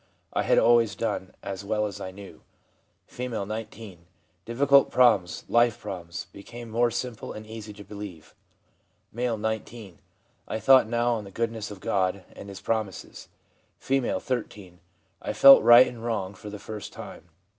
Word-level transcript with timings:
I 0.33 0.41
had 0.41 0.57
always 0.57 0.95
done 0.95 1.35
as 1.43 1.63
well 1.63 1.85
as 1.85 2.01
I 2.01 2.09
knew/ 2.09 2.41
F., 3.07 3.19
19.' 3.19 4.07
Difficult 4.45 4.89
problems 4.89 5.43
(life 5.47 5.79
problems) 5.79 6.25
became 6.31 6.71
more 6.71 6.89
simple 6.89 7.33
and 7.33 7.45
easy 7.45 7.71
to 7.73 7.83
believe/ 7.83 8.33
M., 9.15 9.39
19. 9.41 9.99
'I 10.47 10.59
thought 10.59 10.87
now 10.87 11.13
on 11.13 11.23
the 11.23 11.29
goodness 11.29 11.69
of 11.69 11.81
God 11.81 12.25
and 12.35 12.49
His 12.49 12.61
promises/ 12.61 13.29
F., 13.79 14.23
13.' 14.23 14.79
I 15.21 15.33
felt 15.33 15.61
right 15.61 15.85
and 15.85 16.03
wrong 16.03 16.33
for 16.33 16.49
the 16.49 16.57
first 16.57 16.91
time. 16.91 17.29